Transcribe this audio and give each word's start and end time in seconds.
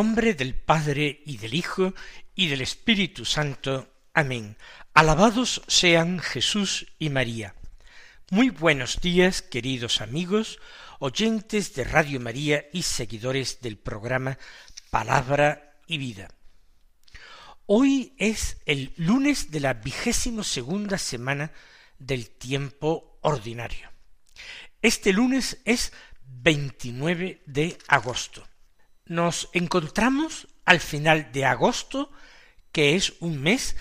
Nombre 0.00 0.32
del 0.32 0.54
Padre 0.54 1.20
y 1.26 1.36
del 1.36 1.52
Hijo 1.52 1.92
y 2.34 2.48
del 2.48 2.62
Espíritu 2.62 3.26
Santo. 3.26 3.92
Amén. 4.14 4.56
Alabados 4.94 5.60
sean 5.66 6.20
Jesús 6.20 6.86
y 6.98 7.10
María. 7.10 7.54
Muy 8.30 8.48
buenos 8.48 9.02
días, 9.02 9.42
queridos 9.42 10.00
amigos, 10.00 10.58
oyentes 11.00 11.74
de 11.74 11.84
Radio 11.84 12.18
María 12.18 12.64
y 12.72 12.80
seguidores 12.80 13.60
del 13.60 13.76
programa 13.76 14.38
Palabra 14.88 15.76
y 15.86 15.98
Vida. 15.98 16.28
Hoy 17.66 18.14
es 18.16 18.56
el 18.64 18.94
lunes 18.96 19.50
de 19.50 19.60
la 19.60 19.74
vigésimo 19.74 20.44
segunda 20.44 20.96
semana 20.96 21.52
del 21.98 22.30
tiempo 22.30 23.18
ordinario. 23.20 23.90
Este 24.80 25.12
lunes 25.12 25.58
es 25.66 25.92
29 26.24 27.42
de 27.44 27.76
agosto 27.86 28.49
nos 29.10 29.48
encontramos 29.54 30.46
al 30.64 30.78
final 30.78 31.32
de 31.32 31.44
agosto, 31.44 32.12
que 32.70 32.94
es 32.94 33.14
un 33.18 33.42
mes 33.42 33.76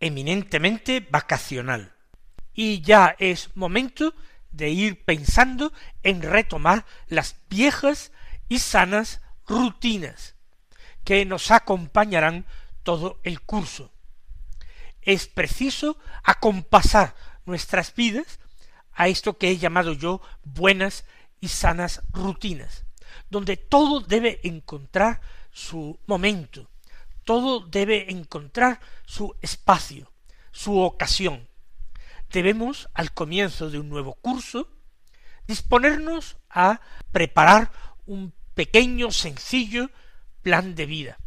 eminentemente 0.00 1.06
vacacional. 1.10 1.94
Y 2.54 2.80
ya 2.80 3.14
es 3.18 3.54
momento 3.56 4.14
de 4.52 4.70
ir 4.70 5.04
pensando 5.04 5.70
en 6.02 6.22
retomar 6.22 6.86
las 7.08 7.36
viejas 7.50 8.10
y 8.48 8.58
sanas 8.58 9.20
rutinas 9.46 10.34
que 11.04 11.26
nos 11.26 11.50
acompañarán 11.50 12.46
todo 12.84 13.20
el 13.22 13.42
curso. 13.42 13.92
Es 15.02 15.26
preciso 15.26 15.98
acompasar 16.22 17.14
nuestras 17.44 17.94
vidas 17.94 18.38
a 18.94 19.08
esto 19.08 19.36
que 19.36 19.50
he 19.50 19.58
llamado 19.58 19.92
yo 19.92 20.22
buenas 20.42 21.04
y 21.42 21.48
sanas 21.48 22.00
rutinas 22.14 22.83
donde 23.34 23.56
todo 23.56 23.98
debe 23.98 24.38
encontrar 24.44 25.20
su 25.50 25.98
momento, 26.06 26.70
todo 27.24 27.66
debe 27.66 28.12
encontrar 28.12 28.78
su 29.06 29.34
espacio, 29.42 30.12
su 30.52 30.78
ocasión. 30.78 31.48
Debemos, 32.30 32.88
al 32.94 33.12
comienzo 33.12 33.70
de 33.70 33.80
un 33.80 33.88
nuevo 33.88 34.14
curso, 34.14 34.68
disponernos 35.48 36.36
a 36.48 36.80
preparar 37.10 37.72
un 38.06 38.32
pequeño, 38.54 39.10
sencillo 39.10 39.90
plan 40.42 40.76
de 40.76 40.86
vida, 40.86 41.18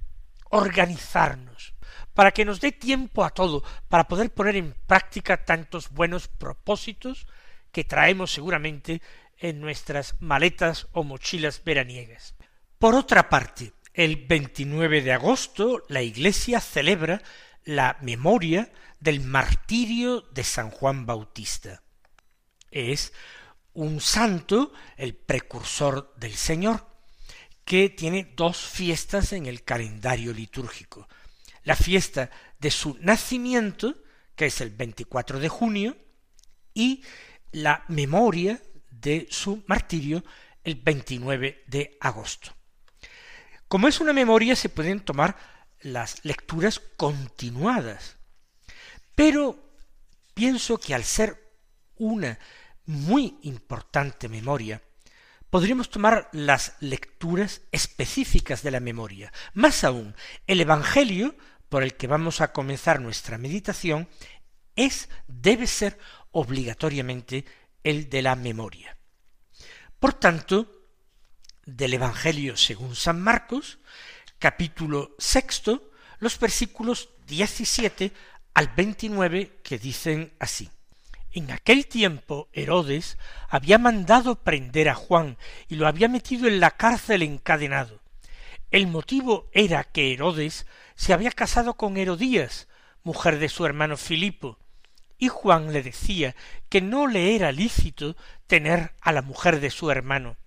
organizarnos, 0.49 1.73
para 2.14 2.31
que 2.31 2.45
nos 2.45 2.61
dé 2.61 2.71
tiempo 2.71 3.25
a 3.25 3.31
todo, 3.31 3.66
para 3.89 4.08
poder 4.08 4.33
poner 4.33 4.55
en 4.55 4.73
práctica 4.88 5.44
tantos 5.44 5.89
buenos 5.89 6.30
propósitos 6.30 7.27
que 7.73 7.83
traemos 7.83 8.32
seguramente 8.32 9.02
en 9.39 9.61
nuestras 9.61 10.15
maletas 10.20 10.87
o 10.92 11.03
mochilas 11.03 11.64
veraniegas. 11.64 12.36
Por 12.80 12.95
otra 12.95 13.30
parte, 13.30 13.73
el 13.93 14.27
29 14.27 15.02
de 15.02 15.14
agosto 15.14 15.83
la 15.89 16.02
Iglesia 16.02 16.59
celebra 16.61 17.21
la 17.64 17.97
memoria 18.02 18.71
del 18.99 19.21
martirio 19.21 20.21
de 20.31 20.43
San 20.43 20.70
Juan 20.70 21.05
Bautista. 21.05 21.83
Es 22.71 23.14
un 23.73 24.02
santo, 24.02 24.73
el 24.95 25.15
precursor 25.15 26.14
del 26.17 26.36
Señor, 26.36 26.87
que 27.65 27.89
tiene 27.89 28.33
dos 28.36 28.58
fiestas 28.58 29.33
en 29.33 29.45
el 29.45 29.64
calendario 29.64 30.33
litúrgico. 30.33 31.08
La 31.64 31.76
fiesta 31.76 32.30
de 32.59 32.71
su 32.71 32.97
nacimiento, 33.02 33.95
que 34.36 34.45
es 34.45 34.61
el 34.61 34.70
24 34.70 35.39
de 35.39 35.49
junio, 35.49 35.97
y 36.73 37.03
la 37.52 37.83
memoria 37.87 38.61
de 39.02 39.27
su 39.30 39.63
martirio 39.67 40.23
el 40.63 40.75
29 40.75 41.63
de 41.67 41.97
agosto. 42.02 42.53
Como 43.67 43.87
es 43.87 43.99
una 43.99 44.13
memoria, 44.13 44.55
se 44.55 44.69
pueden 44.69 45.02
tomar 45.02 45.37
las 45.81 46.23
lecturas 46.25 46.80
continuadas, 46.80 48.17
pero 49.15 49.73
pienso 50.33 50.77
que 50.80 50.93
al 50.93 51.03
ser 51.03 51.52
una 51.95 52.39
muy 52.85 53.37
importante 53.43 54.30
memoria, 54.30 54.81
podríamos 55.49 55.89
tomar 55.89 56.29
las 56.31 56.75
lecturas 56.79 57.61
específicas 57.71 58.64
de 58.64 58.71
la 58.71 58.79
memoria. 58.79 59.31
Más 59.53 59.83
aún, 59.83 60.15
el 60.45 60.61
Evangelio 60.61 61.35
por 61.69 61.83
el 61.83 61.95
que 61.95 62.08
vamos 62.08 62.41
a 62.41 62.53
comenzar 62.53 63.02
nuestra 63.02 63.37
meditación 63.37 64.08
es, 64.75 65.09
debe 65.27 65.67
ser 65.67 65.97
obligatoriamente 66.31 67.45
el 67.87 68.09
de 68.09 68.21
la 68.21 68.36
memoria. 68.36 68.98
Por 69.98 70.14
tanto, 70.14 70.89
del 71.65 71.93
Evangelio 71.93 72.58
según 72.58 72.98
San 72.98 73.21
Marcos, 73.21 73.80
capítulo 74.39 75.15
sexto, 75.17 75.92
los 76.20 76.37
versículos 76.37 77.11
17 77.27 78.11
al 78.55 78.67
29 78.76 79.61
que 79.64 79.80
dicen 79.80 80.33
así. 80.37 80.70
En 81.31 81.49
aquel 81.49 81.87
tiempo 81.87 82.49
Herodes 82.52 83.17
había 83.47 83.77
mandado 83.77 84.36
prender 84.43 84.89
a 84.89 84.95
Juan 84.95 85.37
y 85.70 85.76
lo 85.76 85.87
había 85.87 86.09
metido 86.09 86.49
en 86.49 86.59
la 86.59 86.71
cárcel 86.71 87.21
encadenado. 87.21 88.02
El 88.70 88.87
motivo 88.87 89.49
era 89.53 89.86
que 89.86 90.11
Herodes 90.11 90.65
se 90.95 91.14
había 91.14 91.31
casado 91.31 91.76
con 91.76 91.95
Herodías, 91.95 92.67
mujer 93.03 93.39
de 93.39 93.47
su 93.47 93.65
hermano 93.65 93.95
Filipo, 93.95 94.59
y 95.17 95.30
Juan 95.30 95.73
le 95.73 95.83
decía 95.83 96.36
que 96.70 96.82
no 96.82 97.08
le 97.08 97.36
era 97.36 97.52
lícito 97.52 98.16
tener 98.45 98.94
a 99.02 99.11
la 99.11 99.22
mujer 99.22 99.60
de 99.60 99.72
su 99.72 99.89
hermano. 99.89 100.38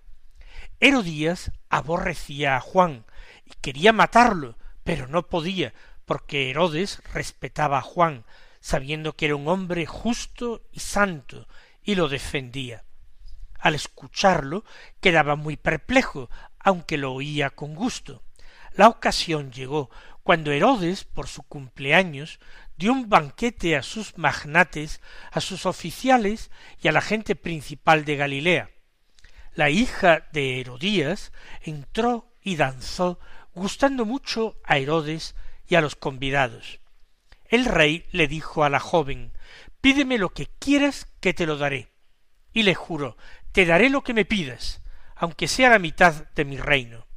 Herodías 0.79 1.51
aborrecía 1.69 2.55
a 2.55 2.59
Juan 2.59 3.05
y 3.45 3.51
quería 3.61 3.93
matarlo, 3.93 4.57
pero 4.83 5.07
no 5.07 5.27
podía, 5.27 5.73
porque 6.05 6.49
Herodes 6.49 7.01
respetaba 7.13 7.77
a 7.79 7.83
Juan, 7.83 8.25
sabiendo 8.59 9.13
que 9.13 9.25
era 9.25 9.35
un 9.35 9.47
hombre 9.47 9.85
justo 9.85 10.63
y 10.71 10.79
santo, 10.79 11.47
y 11.83 11.95
lo 11.95 12.07
defendía. 12.07 12.83
Al 13.59 13.75
escucharlo 13.75 14.63
quedaba 14.99 15.35
muy 15.35 15.57
perplejo, 15.57 16.29
aunque 16.59 16.97
lo 16.97 17.13
oía 17.13 17.51
con 17.51 17.75
gusto. 17.75 18.23
La 18.73 18.87
ocasión 18.87 19.51
llegó 19.51 19.89
cuando 20.23 20.51
Herodes, 20.51 21.03
por 21.03 21.27
su 21.27 21.43
cumpleaños, 21.43 22.39
dio 22.77 22.91
un 22.91 23.09
banquete 23.09 23.75
a 23.75 23.83
sus 23.83 24.17
magnates, 24.17 25.01
a 25.31 25.41
sus 25.41 25.65
oficiales 25.65 26.51
y 26.81 26.87
a 26.87 26.91
la 26.91 27.01
gente 27.01 27.35
principal 27.35 28.05
de 28.05 28.15
Galilea. 28.15 28.69
La 29.53 29.69
hija 29.69 30.27
de 30.31 30.59
Herodías 30.59 31.31
entró 31.61 32.33
y 32.41 32.55
danzó, 32.55 33.19
gustando 33.53 34.05
mucho 34.05 34.57
a 34.63 34.77
Herodes 34.77 35.35
y 35.67 35.75
a 35.75 35.81
los 35.81 35.95
convidados. 35.95 36.79
El 37.49 37.65
rey 37.65 38.05
le 38.11 38.27
dijo 38.27 38.63
a 38.63 38.69
la 38.69 38.79
joven 38.79 39.33
Pídeme 39.81 40.17
lo 40.17 40.29
que 40.29 40.47
quieras 40.47 41.07
que 41.19 41.33
te 41.33 41.45
lo 41.45 41.57
daré. 41.57 41.91
Y 42.53 42.63
le 42.63 42.75
juró 42.75 43.17
Te 43.51 43.65
daré 43.65 43.89
lo 43.89 44.03
que 44.03 44.13
me 44.13 44.25
pidas, 44.25 44.81
aunque 45.15 45.47
sea 45.47 45.69
la 45.69 45.79
mitad 45.79 46.27
de 46.33 46.45
mi 46.45 46.57
reino. 46.57 47.07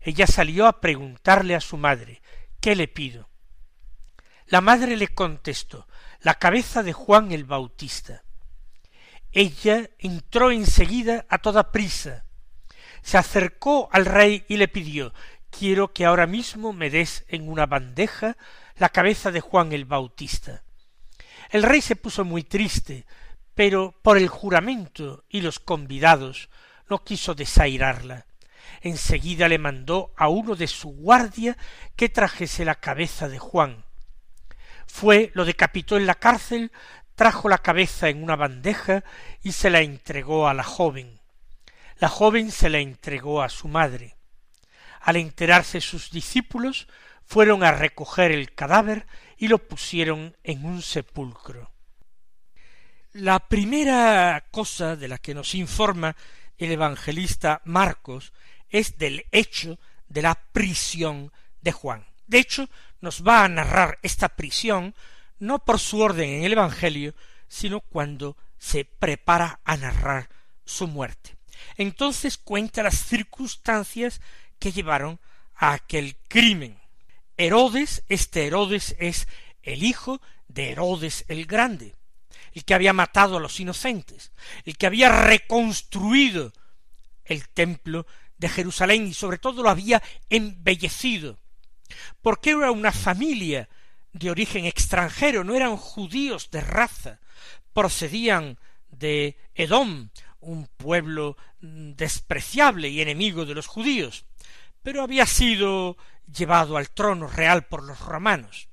Ella 0.00 0.26
salió 0.26 0.66
a 0.66 0.80
preguntarle 0.80 1.54
a 1.54 1.60
su 1.60 1.76
madre 1.76 2.22
¿Qué 2.60 2.74
le 2.74 2.88
pido? 2.88 3.28
La 4.52 4.60
madre 4.60 4.98
le 4.98 5.08
contestó 5.08 5.88
la 6.20 6.34
cabeza 6.34 6.82
de 6.82 6.92
Juan 6.92 7.32
el 7.32 7.44
Bautista. 7.44 8.22
Ella 9.32 9.88
entró 9.98 10.50
enseguida 10.50 11.24
a 11.30 11.38
toda 11.38 11.72
prisa, 11.72 12.26
se 13.00 13.16
acercó 13.16 13.88
al 13.92 14.04
rey 14.04 14.44
y 14.48 14.58
le 14.58 14.68
pidió 14.68 15.14
quiero 15.48 15.94
que 15.94 16.04
ahora 16.04 16.26
mismo 16.26 16.74
me 16.74 16.90
des 16.90 17.24
en 17.28 17.48
una 17.48 17.64
bandeja 17.64 18.36
la 18.76 18.90
cabeza 18.90 19.30
de 19.30 19.40
Juan 19.40 19.72
el 19.72 19.86
Bautista. 19.86 20.62
El 21.48 21.62
rey 21.62 21.80
se 21.80 21.96
puso 21.96 22.22
muy 22.22 22.42
triste, 22.42 23.06
pero 23.54 23.94
por 24.02 24.18
el 24.18 24.28
juramento 24.28 25.24
y 25.30 25.40
los 25.40 25.60
convidados 25.60 26.50
no 26.90 27.04
quiso 27.04 27.34
desairarla. 27.34 28.26
Enseguida 28.82 29.48
le 29.48 29.56
mandó 29.56 30.12
a 30.14 30.28
uno 30.28 30.56
de 30.56 30.66
su 30.66 30.90
guardia 30.90 31.56
que 31.96 32.10
trajese 32.10 32.66
la 32.66 32.74
cabeza 32.74 33.30
de 33.30 33.38
Juan, 33.38 33.86
fue, 34.86 35.30
lo 35.34 35.44
decapitó 35.44 35.96
en 35.96 36.06
la 36.06 36.14
cárcel, 36.14 36.72
trajo 37.14 37.48
la 37.48 37.58
cabeza 37.58 38.08
en 38.08 38.22
una 38.22 38.36
bandeja 38.36 39.04
y 39.42 39.52
se 39.52 39.70
la 39.70 39.80
entregó 39.80 40.48
a 40.48 40.54
la 40.54 40.64
joven. 40.64 41.20
La 41.98 42.08
joven 42.08 42.50
se 42.50 42.68
la 42.68 42.78
entregó 42.78 43.42
a 43.42 43.48
su 43.48 43.68
madre. 43.68 44.16
Al 45.00 45.16
enterarse 45.16 45.80
sus 45.80 46.10
discípulos, 46.10 46.88
fueron 47.24 47.64
a 47.64 47.72
recoger 47.72 48.32
el 48.32 48.54
cadáver 48.54 49.06
y 49.36 49.48
lo 49.48 49.58
pusieron 49.58 50.36
en 50.42 50.64
un 50.64 50.82
sepulcro. 50.82 51.70
La 53.12 53.40
primera 53.40 54.44
cosa 54.50 54.96
de 54.96 55.08
la 55.08 55.18
que 55.18 55.34
nos 55.34 55.54
informa 55.54 56.16
el 56.56 56.72
evangelista 56.72 57.60
Marcos 57.64 58.32
es 58.70 58.98
del 58.98 59.26
hecho 59.32 59.78
de 60.08 60.22
la 60.22 60.34
prisión 60.34 61.32
de 61.60 61.72
Juan. 61.72 62.06
De 62.26 62.38
hecho, 62.38 62.68
nos 63.02 63.22
va 63.22 63.44
a 63.44 63.48
narrar 63.48 63.98
esta 64.02 64.30
prisión 64.30 64.94
no 65.38 65.58
por 65.58 65.78
su 65.78 66.00
orden 66.00 66.30
en 66.30 66.44
el 66.44 66.52
Evangelio, 66.52 67.14
sino 67.48 67.80
cuando 67.80 68.36
se 68.58 68.84
prepara 68.84 69.60
a 69.64 69.76
narrar 69.76 70.30
su 70.64 70.86
muerte. 70.86 71.36
Entonces 71.76 72.38
cuenta 72.38 72.82
las 72.82 73.04
circunstancias 73.04 74.20
que 74.58 74.72
llevaron 74.72 75.18
a 75.56 75.72
aquel 75.72 76.16
crimen. 76.28 76.78
Herodes, 77.36 78.04
este 78.08 78.46
Herodes 78.46 78.94
es 78.98 79.26
el 79.62 79.82
hijo 79.82 80.20
de 80.48 80.70
Herodes 80.70 81.24
el 81.28 81.46
Grande, 81.46 81.96
el 82.52 82.64
que 82.64 82.74
había 82.74 82.92
matado 82.92 83.36
a 83.36 83.40
los 83.40 83.58
inocentes, 83.58 84.32
el 84.64 84.76
que 84.76 84.86
había 84.86 85.08
reconstruido 85.08 86.52
el 87.24 87.48
templo 87.48 88.06
de 88.38 88.48
Jerusalén 88.48 89.06
y 89.06 89.14
sobre 89.14 89.38
todo 89.38 89.62
lo 89.62 89.70
había 89.70 90.02
embellecido, 90.30 91.38
porque 92.20 92.50
era 92.50 92.70
una 92.70 92.92
familia 92.92 93.68
de 94.12 94.30
origen 94.30 94.66
extranjero, 94.66 95.44
no 95.44 95.54
eran 95.54 95.76
judíos 95.76 96.50
de 96.50 96.60
raza, 96.60 97.20
procedían 97.72 98.58
de 98.90 99.36
Edom, 99.54 100.10
un 100.40 100.66
pueblo 100.76 101.36
despreciable 101.60 102.88
y 102.88 103.00
enemigo 103.00 103.44
de 103.44 103.54
los 103.54 103.66
judíos, 103.66 104.26
pero 104.82 105.02
había 105.02 105.26
sido 105.26 105.96
llevado 106.26 106.76
al 106.76 106.90
trono 106.90 107.26
real 107.26 107.66
por 107.66 107.82
los 107.82 108.00
romanos. 108.00 108.68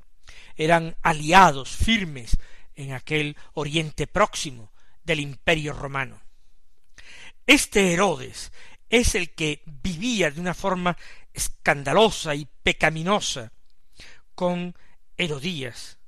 Eran 0.56 0.96
aliados 1.02 1.70
firmes 1.70 2.38
en 2.76 2.94
aquel 2.94 3.38
oriente 3.54 4.08
próximo 4.08 4.72
del 5.04 5.20
imperio 5.20 5.74
romano. 5.74 6.22
Este 7.46 7.94
Herodes 7.94 8.52
es 8.90 9.16
el 9.16 9.32
que 9.32 9.62
vivía 9.66 10.32
de 10.32 10.42
una 10.42 10.54
forma 10.54 10.98
escandalosa 11.40 12.36
y 12.36 12.48
pecaminosa 12.64 13.52
con 14.36 14.76
Herodías, 15.18 16.00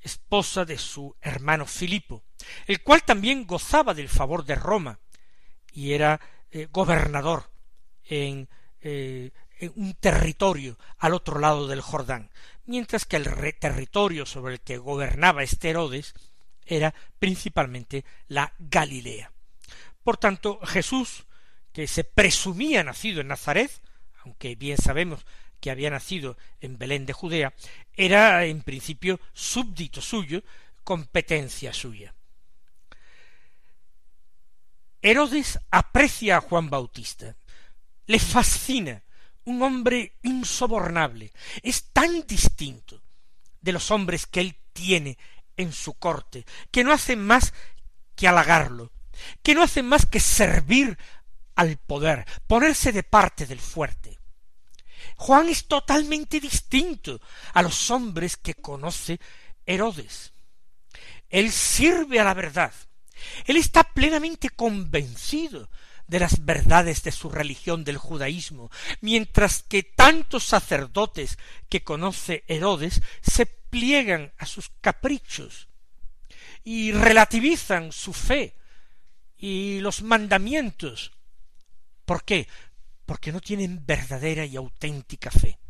esposa 0.00 0.64
de 0.64 0.78
su 0.78 1.14
hermano 1.20 1.66
Filipo, 1.66 2.24
el 2.66 2.82
cual 2.82 3.02
también 3.04 3.46
gozaba 3.46 3.94
del 3.94 4.08
favor 4.08 4.44
de 4.44 4.54
Roma 4.54 4.98
y 5.72 5.92
era 5.92 6.20
eh, 6.50 6.66
gobernador 6.70 7.50
en, 8.04 8.48
eh, 8.80 9.30
en, 9.58 9.72
un 9.76 9.94
territorio 9.94 10.78
al 10.98 11.14
otro 11.14 11.38
lado 11.38 11.68
del 11.68 11.82
Jordán, 11.82 12.30
mientras 12.64 13.04
que 13.04 13.16
el 13.16 13.26
territorio 13.58 14.24
sobre 14.24 14.54
el 14.54 14.60
que 14.60 14.78
gobernaba 14.78 15.42
este 15.42 15.70
Herodes 15.70 16.14
era 16.64 16.94
principalmente 17.18 18.04
la 18.28 18.54
Galilea. 18.58 19.30
Por 20.02 20.16
tanto, 20.16 20.58
Jesús, 20.64 21.26
que 21.72 21.86
se 21.86 22.04
presumía 22.04 22.82
nacido 22.82 23.20
en 23.20 23.28
Nazaret, 23.28 23.70
aunque 24.24 24.54
bien 24.54 24.76
sabemos 24.76 25.26
que 25.60 25.70
había 25.70 25.90
nacido 25.90 26.36
en 26.60 26.78
Belén 26.78 27.06
de 27.06 27.12
Judea, 27.12 27.54
era 27.94 28.44
en 28.46 28.62
principio 28.62 29.20
súbdito 29.32 30.00
suyo, 30.00 30.42
competencia 30.84 31.72
suya. 31.72 32.14
Herodes 35.02 35.58
aprecia 35.70 36.38
a 36.38 36.40
Juan 36.40 36.68
Bautista, 36.68 37.36
le 38.06 38.18
fascina, 38.18 39.02
un 39.44 39.62
hombre 39.62 40.18
insobornable, 40.22 41.32
es 41.62 41.84
tan 41.92 42.26
distinto 42.26 43.02
de 43.60 43.72
los 43.72 43.90
hombres 43.90 44.26
que 44.26 44.40
él 44.40 44.56
tiene 44.72 45.18
en 45.56 45.72
su 45.72 45.94
corte, 45.94 46.44
que 46.70 46.84
no 46.84 46.92
hacen 46.92 47.24
más 47.24 47.54
que 48.14 48.28
halagarlo, 48.28 48.92
que 49.42 49.54
no 49.54 49.62
hacen 49.62 49.86
más 49.86 50.06
que 50.06 50.20
servir 50.20 50.98
al 51.60 51.76
poder, 51.76 52.24
ponerse 52.46 52.90
de 52.90 53.02
parte 53.02 53.44
del 53.44 53.60
fuerte. 53.60 54.18
Juan 55.16 55.50
es 55.50 55.68
totalmente 55.68 56.40
distinto 56.40 57.20
a 57.52 57.60
los 57.60 57.90
hombres 57.90 58.38
que 58.38 58.54
conoce 58.54 59.20
Herodes. 59.66 60.32
Él 61.28 61.52
sirve 61.52 62.18
a 62.18 62.24
la 62.24 62.32
verdad, 62.32 62.72
él 63.44 63.58
está 63.58 63.84
plenamente 63.84 64.48
convencido 64.48 65.68
de 66.06 66.20
las 66.20 66.46
verdades 66.46 67.02
de 67.02 67.12
su 67.12 67.28
religión 67.28 67.84
del 67.84 67.98
judaísmo, 67.98 68.70
mientras 69.02 69.62
que 69.62 69.82
tantos 69.82 70.44
sacerdotes 70.44 71.36
que 71.68 71.84
conoce 71.84 72.42
Herodes 72.48 73.02
se 73.20 73.44
pliegan 73.44 74.32
a 74.38 74.46
sus 74.46 74.70
caprichos 74.80 75.68
y 76.64 76.92
relativizan 76.92 77.92
su 77.92 78.14
fe 78.14 78.56
y 79.36 79.80
los 79.80 80.00
mandamientos. 80.00 81.12
¿Por 82.10 82.24
qué? 82.24 82.48
Porque 83.06 83.30
no 83.30 83.40
tienen 83.40 83.86
verdadera 83.86 84.44
y 84.44 84.56
auténtica 84.56 85.30
fe. 85.30 85.60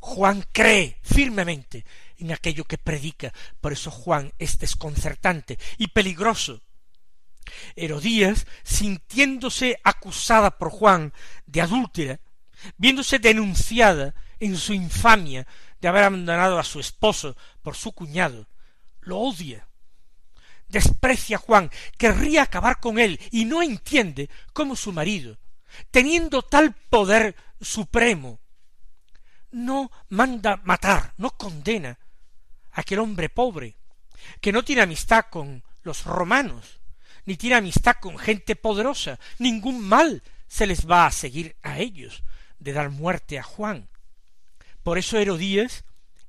Juan 0.00 0.44
cree 0.50 0.98
firmemente 1.04 1.84
en 2.16 2.32
aquello 2.32 2.64
que 2.64 2.76
predica, 2.76 3.32
por 3.60 3.72
eso 3.72 3.92
Juan 3.92 4.32
es 4.40 4.58
desconcertante 4.58 5.56
y 5.76 5.86
peligroso. 5.86 6.60
Herodías, 7.76 8.48
sintiéndose 8.64 9.78
acusada 9.84 10.58
por 10.58 10.70
Juan 10.70 11.12
de 11.46 11.60
adúltera, 11.60 12.18
viéndose 12.76 13.20
denunciada 13.20 14.16
en 14.40 14.56
su 14.56 14.72
infamia 14.72 15.46
de 15.80 15.86
haber 15.86 16.02
abandonado 16.02 16.58
a 16.58 16.64
su 16.64 16.80
esposo 16.80 17.36
por 17.62 17.76
su 17.76 17.92
cuñado, 17.92 18.48
lo 19.02 19.20
odia. 19.20 19.67
Desprecia 20.68 21.36
a 21.36 21.40
Juan, 21.40 21.70
querría 21.96 22.42
acabar 22.42 22.78
con 22.80 22.98
él 22.98 23.18
y 23.30 23.44
no 23.44 23.62
entiende 23.62 24.28
cómo 24.52 24.76
su 24.76 24.92
marido, 24.92 25.38
teniendo 25.90 26.42
tal 26.42 26.74
poder 26.74 27.34
supremo, 27.60 28.40
no 29.50 29.90
manda 30.10 30.60
matar, 30.64 31.14
no 31.16 31.30
condena 31.30 31.98
a 32.72 32.80
aquel 32.80 32.98
hombre 32.98 33.28
pobre, 33.28 33.76
que 34.40 34.52
no 34.52 34.62
tiene 34.62 34.82
amistad 34.82 35.26
con 35.30 35.64
los 35.82 36.04
romanos, 36.04 36.80
ni 37.24 37.36
tiene 37.36 37.56
amistad 37.56 37.96
con 38.00 38.18
gente 38.18 38.56
poderosa, 38.56 39.18
ningún 39.38 39.80
mal 39.80 40.22
se 40.46 40.66
les 40.66 40.88
va 40.88 41.06
a 41.06 41.12
seguir 41.12 41.56
a 41.62 41.78
ellos 41.78 42.22
de 42.58 42.72
dar 42.72 42.90
muerte 42.90 43.38
a 43.38 43.42
Juan. 43.42 43.88
Por 44.82 44.98
eso 44.98 45.18
Herodías 45.18 45.84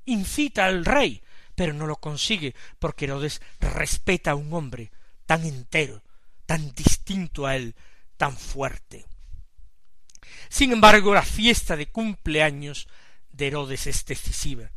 incita 0.06 0.66
al 0.66 0.86
rey, 0.86 1.24
pero 1.60 1.74
no 1.74 1.88
lo 1.88 1.98
consigue, 1.98 2.56
porque 2.80 3.04
Herodes 3.04 3.42
respeta 3.60 4.32
a 4.32 4.36
un 4.36 4.54
hombre 4.54 4.94
tan 5.25 5.44
entero, 5.44 6.01
tan 6.46 6.74
distinto 6.74 7.46
a 7.46 7.58
él, 7.58 7.75
tan 8.16 8.38
fuerte. 8.38 9.06
Sin 10.48 10.72
embargo, 10.72 11.13
la 11.13 11.22
fiesta 11.22 11.75
de 11.75 11.92
cumpleaños 11.92 12.88
de 13.34 13.48
Herodes 13.48 13.88
es 13.88 14.06
decisiva. 14.06 14.72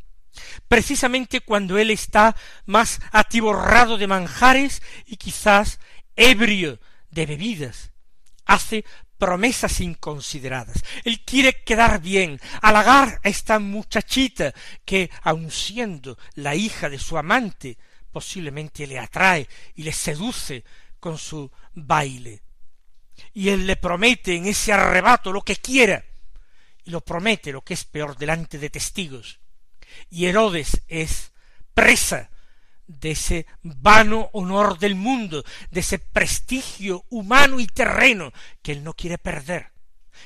Precisamente 0.67 1.41
cuando 1.41 1.79
él 1.79 1.93
está 1.93 2.35
más 2.67 2.99
atiborrado 3.13 3.97
de 3.97 4.09
manjares 4.09 4.83
y 5.07 5.19
quizás 5.19 5.79
ebrio 6.17 6.81
de 7.11 7.27
bebidas, 7.27 7.93
hace 8.45 8.85
promesas 9.19 9.81
inconsideradas. 9.81 10.83
Quiere 11.33 11.65
quedar 11.65 11.99
bien, 12.03 12.39
halagar 12.61 13.19
a 13.25 13.29
esta 13.31 13.59
muchachita 13.59 14.53
que, 14.85 15.09
aun 15.23 15.51
siendo 15.51 16.19
la 16.35 16.55
hija 16.55 16.91
de 16.91 16.99
su 16.99 17.17
amante, 17.17 17.79
posiblemente 18.11 18.87
le 18.87 18.99
atrae 18.99 19.49
y 19.75 19.83
le 19.83 19.95
seduce 19.95 20.63
con 21.01 21.17
su 21.17 21.51
baile. 21.73 22.43
Y 23.33 23.49
él 23.49 23.67
le 23.67 23.77
promete 23.77 24.37
en 24.37 24.45
ese 24.45 24.75
arrebato 24.75 25.33
lo 25.33 25.41
que 25.41 25.57
quiera, 25.57 26.05
y 26.85 26.91
lo 26.91 27.01
promete 27.01 27.51
lo 27.51 27.65
que 27.65 27.73
es 27.73 27.85
peor 27.85 28.19
delante 28.19 28.59
de 28.59 28.69
testigos. 28.69 29.41
Y 30.11 30.27
Herodes 30.27 30.83
es 30.87 31.33
presa 31.73 32.29
de 32.87 33.13
ese 33.13 33.47
vano 33.63 34.29
honor 34.35 34.79
del 34.79 34.97
mundo, 34.97 35.43
de 35.71 35.81
ese 35.81 35.99
prestigio 35.99 37.07
humano 37.09 37.59
y 37.59 37.67
terreno 37.67 38.35
que 38.61 38.73
él 38.73 38.85
no 38.85 38.93
quiere 38.93 39.17
perder. 39.17 39.72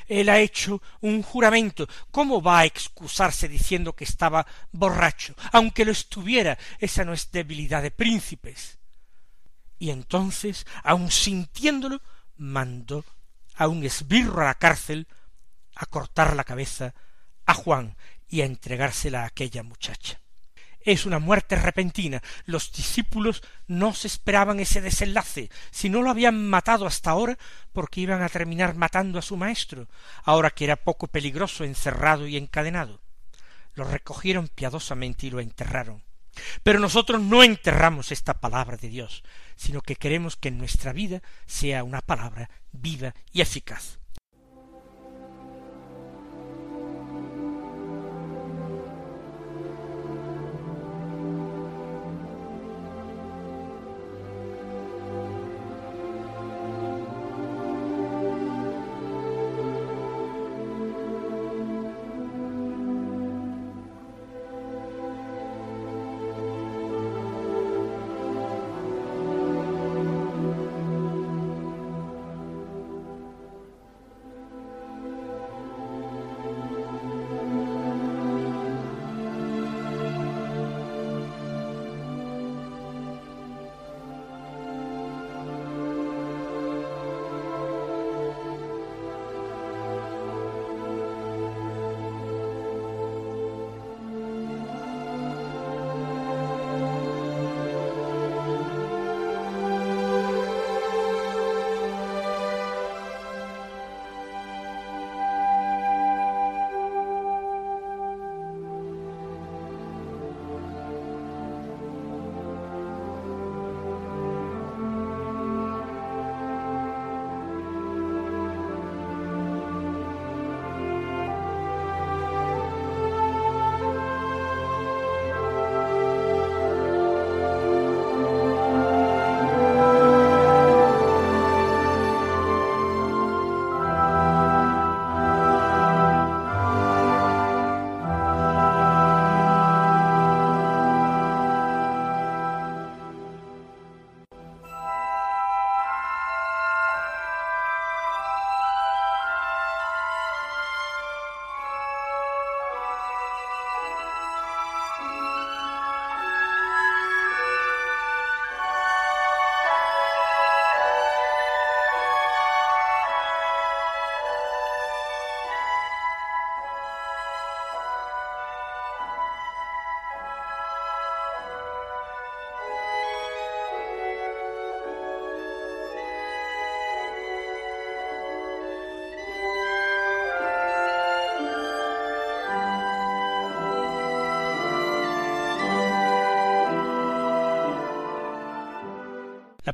Él 0.06 0.28
ha 0.28 0.38
hecho 0.38 0.82
un 1.00 1.22
juramento. 1.22 1.88
¿Cómo 2.10 2.42
va 2.42 2.60
a 2.60 2.64
excusarse 2.64 3.48
diciendo 3.48 3.94
que 3.94 4.04
estaba 4.04 4.46
borracho? 4.72 5.34
Aunque 5.52 5.84
lo 5.84 5.92
estuviera, 5.92 6.58
esa 6.78 7.04
no 7.04 7.12
es 7.12 7.30
debilidad 7.30 7.82
de 7.82 7.90
príncipes. 7.90 8.78
Y 9.78 9.90
entonces, 9.90 10.66
aun 10.82 11.10
sintiéndolo, 11.10 12.00
mandó 12.36 13.04
a 13.56 13.68
un 13.68 13.84
esbirro 13.84 14.42
a 14.42 14.46
la 14.46 14.54
cárcel 14.54 15.06
a 15.74 15.86
cortar 15.86 16.34
la 16.36 16.44
cabeza 16.44 16.94
a 17.44 17.54
Juan 17.54 17.96
y 18.28 18.40
a 18.40 18.46
entregársela 18.46 19.22
a 19.22 19.26
aquella 19.26 19.62
muchacha. 19.62 20.20
Es 20.86 21.04
una 21.04 21.18
muerte 21.18 21.56
repentina. 21.56 22.22
Los 22.44 22.72
discípulos 22.72 23.42
no 23.66 23.92
se 23.92 24.06
esperaban 24.06 24.60
ese 24.60 24.80
desenlace, 24.80 25.50
si 25.72 25.90
no 25.90 26.00
lo 26.00 26.10
habían 26.10 26.48
matado 26.48 26.86
hasta 26.86 27.10
ahora, 27.10 27.36
porque 27.72 28.00
iban 28.00 28.22
a 28.22 28.28
terminar 28.28 28.76
matando 28.76 29.18
a 29.18 29.22
su 29.22 29.36
maestro, 29.36 29.88
ahora 30.22 30.50
que 30.50 30.62
era 30.62 30.76
poco 30.76 31.08
peligroso 31.08 31.64
encerrado 31.64 32.28
y 32.28 32.36
encadenado. 32.36 33.00
lo 33.74 33.84
recogieron 33.84 34.48
piadosamente 34.48 35.26
y 35.26 35.30
lo 35.30 35.40
enterraron. 35.40 36.02
Pero 36.62 36.78
nosotros 36.78 37.20
no 37.20 37.42
enterramos 37.42 38.12
esta 38.12 38.34
palabra 38.34 38.76
de 38.76 38.88
Dios, 38.88 39.24
sino 39.56 39.82
que 39.82 39.96
queremos 39.96 40.36
que 40.36 40.50
nuestra 40.50 40.92
vida 40.92 41.20
sea 41.46 41.82
una 41.82 42.00
palabra 42.00 42.48
viva 42.72 43.12
y 43.32 43.40
eficaz. 43.40 43.98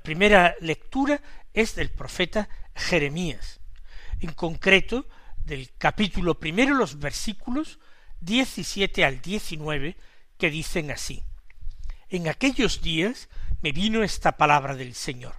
Primera 0.03 0.55
lectura 0.61 1.21
es 1.53 1.75
del 1.75 1.91
profeta 1.91 2.49
Jeremías, 2.75 3.61
en 4.21 4.33
concreto 4.33 5.07
del 5.45 5.73
capítulo 5.77 6.39
primero, 6.39 6.75
los 6.75 6.99
versículos 6.99 7.79
17 8.21 9.05
al 9.05 9.21
19, 9.21 9.97
que 10.39 10.51
dicen 10.51 10.91
así. 10.91 11.23
En 12.09 12.29
aquellos 12.29 12.83
días 12.83 13.29
me 13.63 13.73
vino 13.73 14.03
esta 14.03 14.37
palabra 14.37 14.77
del 14.77 14.95
Señor. 14.95 15.35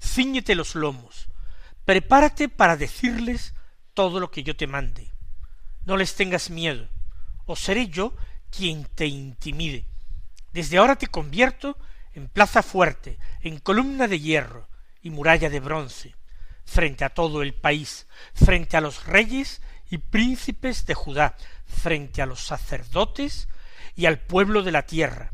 Cíñete 0.00 0.54
los 0.54 0.74
lomos, 0.74 1.28
prepárate 1.84 2.48
para 2.48 2.76
decirles 2.76 3.54
todo 3.94 4.20
lo 4.20 4.30
que 4.30 4.42
yo 4.42 4.56
te 4.56 4.66
mande. 4.66 5.10
No 5.84 5.96
les 5.96 6.14
tengas 6.14 6.50
miedo, 6.50 6.88
o 7.46 7.56
seré 7.56 7.88
yo 7.88 8.14
quien 8.50 8.84
te 8.84 9.06
intimide. 9.06 9.86
Desde 10.52 10.78
ahora 10.78 10.96
te 10.96 11.08
convierto 11.08 11.76
en 12.14 12.28
plaza 12.28 12.62
fuerte, 12.62 13.18
en 13.40 13.58
columna 13.58 14.08
de 14.08 14.20
hierro 14.20 14.68
y 15.02 15.10
muralla 15.10 15.50
de 15.50 15.60
bronce, 15.60 16.14
frente 16.64 17.04
a 17.04 17.10
todo 17.10 17.42
el 17.42 17.54
país, 17.54 18.06
frente 18.34 18.76
a 18.76 18.80
los 18.80 19.04
reyes 19.06 19.60
y 19.90 19.98
príncipes 19.98 20.86
de 20.86 20.94
Judá, 20.94 21.36
frente 21.66 22.22
a 22.22 22.26
los 22.26 22.46
sacerdotes 22.46 23.48
y 23.94 24.06
al 24.06 24.18
pueblo 24.18 24.62
de 24.62 24.72
la 24.72 24.86
tierra. 24.86 25.32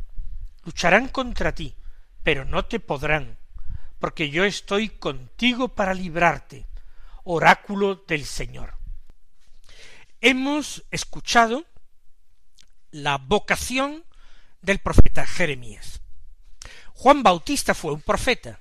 Lucharán 0.65 1.09
contra 1.09 1.55
ti, 1.55 1.77
pero 2.23 2.45
no 2.45 2.65
te 2.65 2.81
podrán, 2.81 3.39
porque 3.99 4.31
yo 4.31 4.45
estoy 4.45 4.89
contigo 4.89 5.69
para 5.69 5.95
librarte, 5.95 6.67
oráculo 7.25 7.97
del 8.09 8.25
Señor. 8.25 8.75
Hemos 10.21 10.85
escuchado 10.91 11.65
la 12.91 13.19
vocación 13.19 14.05
del 14.61 14.79
profeta 14.79 15.27
Jeremías. 15.27 16.00
Juan 17.01 17.23
Bautista 17.23 17.75
fue 17.75 17.95
un 17.95 18.03
profeta, 18.03 18.61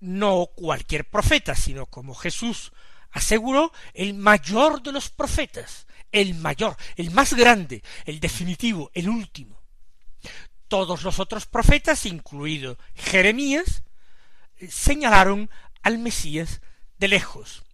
no 0.00 0.48
cualquier 0.54 1.08
profeta, 1.08 1.54
sino 1.54 1.86
como 1.86 2.14
Jesús 2.14 2.74
aseguró, 3.10 3.72
el 3.94 4.12
mayor 4.12 4.82
de 4.82 4.92
los 4.92 5.08
profetas, 5.08 5.86
el 6.12 6.34
mayor, 6.34 6.76
el 6.96 7.10
más 7.10 7.32
grande, 7.32 7.82
el 8.04 8.20
definitivo, 8.20 8.90
el 8.92 9.08
último. 9.08 9.62
Todos 10.68 11.04
los 11.04 11.20
otros 11.20 11.46
profetas, 11.46 12.04
incluido 12.04 12.76
Jeremías, 12.94 13.82
señalaron 14.68 15.48
al 15.80 15.96
Mesías 15.96 16.60
de 16.98 17.08
lejos, 17.08 17.64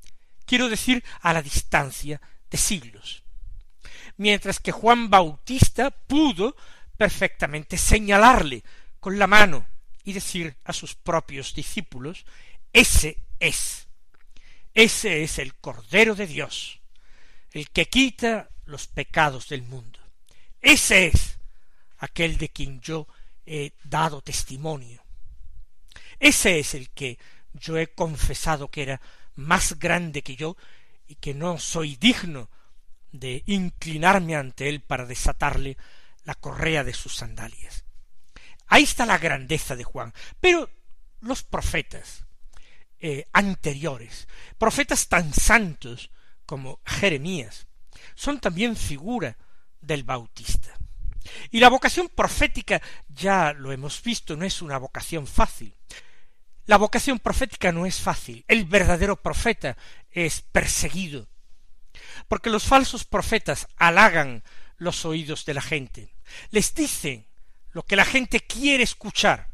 quiero 0.47 0.69
decir 0.69 1.03
a 1.21 1.33
la 1.33 1.43
distancia 1.43 2.21
de 2.49 2.59
siglos. 2.59 3.25
Mientras 4.19 4.61
que 4.61 4.71
Juan 4.71 5.11
Bautista 5.11 5.91
pudo 5.91 6.55
perfectamente 6.97 7.77
señalarle 7.77 8.63
con 9.05 9.19
la 9.19 9.27
mano 9.27 9.67
y 10.03 10.15
decir 10.15 10.57
a 10.65 10.73
sus 10.73 10.95
propios 10.95 11.53
discípulos, 11.53 12.25
ese 12.73 13.19
es, 13.39 13.87
ese 14.73 15.23
es 15.23 15.39
el 15.39 15.55
Cordero 15.57 16.15
de 16.15 16.27
Dios, 16.27 16.81
el 17.53 17.69
que 17.69 17.85
quita 17.85 18.49
los 18.65 18.87
pecados 18.87 19.51
del 19.51 19.61
mundo. 19.61 19.99
Ese 20.59 21.09
es 21.09 21.37
aquel 21.99 22.39
de 22.39 22.49
quien 22.49 22.81
yo 22.81 23.07
he 23.45 23.73
dado 23.85 24.23
testimonio. 24.23 25.05
Ese 26.19 26.59
es 26.59 26.73
el 26.73 26.89
que 26.89 27.19
yo 27.53 27.77
he 27.77 27.89
confesado 27.89 28.71
que 28.71 28.85
era 28.85 29.03
más 29.35 29.79
grande 29.79 30.23
que 30.23 30.35
yo 30.35 30.57
y 31.07 31.17
que 31.17 31.35
no 31.35 31.59
soy 31.59 31.97
digno 31.97 32.49
de 33.13 33.43
inclinarme 33.45 34.35
ante 34.35 34.71
él 34.71 34.81
para 34.81 35.05
desatarle 35.05 35.77
la 36.25 36.35
correa 36.35 36.85
de 36.85 36.95
sus 36.95 37.15
sandalias. 37.17 37.84
Ahí 38.67 38.85
está 38.85 39.07
la 39.07 39.19
grandeza 39.19 39.77
de 39.77 39.85
Juan. 39.85 40.13
Pero 40.41 40.71
los 41.21 41.43
profetas 41.43 42.25
eh, 43.01 43.27
anteriores, 43.33 44.29
profetas 44.59 45.09
tan 45.09 45.33
santos 45.33 46.11
como 46.47 46.81
Jeremías, 46.85 47.67
son 48.15 48.41
también 48.41 48.77
figura 48.77 49.37
del 49.81 50.05
Bautista. 50.05 50.71
Y 51.51 51.61
la 51.61 51.71
vocación 51.71 52.09
profética, 52.09 52.83
ya 53.09 53.53
lo 53.53 53.73
hemos 53.73 54.03
visto, 54.03 54.37
no 54.37 54.45
es 54.45 54.61
una 54.61 54.79
vocación 54.79 55.27
fácil. 55.27 55.75
La 56.67 56.77
vocación 56.77 57.19
profética 57.19 57.73
no 57.73 57.87
es 57.87 58.01
fácil. 58.01 58.45
El 58.49 58.65
verdadero 58.65 59.17
profeta 59.17 59.77
es 60.11 60.41
perseguido. 60.41 61.29
porque 62.29 62.51
los 62.51 62.65
falsos 62.65 63.05
profetas 63.05 63.69
halagan 63.77 64.43
los 64.77 65.05
oídos 65.05 65.45
de 65.45 65.55
la 65.55 65.63
gente, 65.63 66.15
les 66.51 66.75
dicen 66.75 67.27
lo 67.75 67.85
que 67.85 67.97
la 67.97 68.05
gente 68.05 68.41
quiere 68.41 68.85
escuchar, 68.85 69.51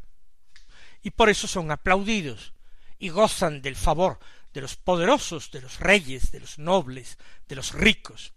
y 1.01 1.09
por 1.09 1.29
eso 1.29 1.47
son 1.47 1.71
aplaudidos 1.71 2.53
y 2.99 3.09
gozan 3.09 3.61
del 3.61 3.75
favor 3.75 4.19
de 4.53 4.61
los 4.61 4.75
poderosos, 4.75 5.49
de 5.51 5.61
los 5.61 5.79
reyes, 5.79 6.31
de 6.31 6.39
los 6.39 6.59
nobles, 6.59 7.17
de 7.47 7.55
los 7.55 7.73
ricos, 7.73 8.33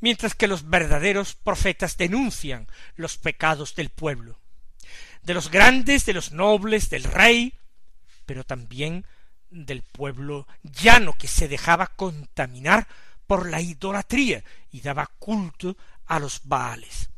mientras 0.00 0.34
que 0.34 0.46
los 0.46 0.70
verdaderos 0.70 1.34
profetas 1.34 1.96
denuncian 1.96 2.68
los 2.94 3.18
pecados 3.18 3.74
del 3.74 3.90
pueblo, 3.90 4.38
de 5.22 5.34
los 5.34 5.50
grandes, 5.50 6.06
de 6.06 6.12
los 6.12 6.30
nobles, 6.30 6.88
del 6.88 7.04
rey, 7.04 7.58
pero 8.26 8.44
también 8.44 9.04
del 9.50 9.82
pueblo 9.82 10.46
llano 10.62 11.14
que 11.18 11.26
se 11.26 11.48
dejaba 11.48 11.88
contaminar 11.88 12.86
por 13.26 13.48
la 13.48 13.60
idolatría 13.60 14.44
y 14.70 14.82
daba 14.82 15.10
culto 15.18 15.76
a 16.06 16.20
los 16.20 16.42
Baales. 16.44 17.10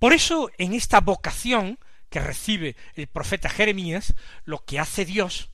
Por 0.00 0.14
eso 0.14 0.50
en 0.56 0.72
esta 0.72 1.00
vocación 1.02 1.78
que 2.08 2.20
recibe 2.20 2.74
el 2.94 3.06
profeta 3.06 3.50
Jeremías, 3.50 4.14
lo 4.44 4.64
que 4.64 4.80
hace 4.80 5.04
Dios 5.04 5.50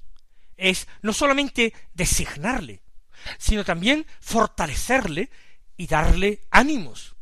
es 0.56 0.86
no 1.02 1.12
solamente 1.12 1.74
designarle, 1.94 2.80
sino 3.38 3.64
también 3.64 4.06
fortalecerle 4.20 5.30
y 5.76 5.88
darle 5.88 6.42
ánimos. 6.52 7.16